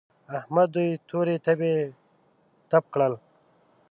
[0.39, 1.71] احمد دوی تورې تبې
[2.69, 3.13] تپ کړل.